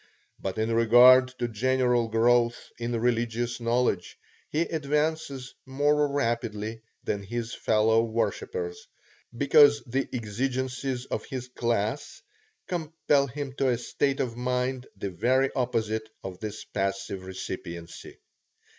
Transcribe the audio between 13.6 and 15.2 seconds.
a state of mind the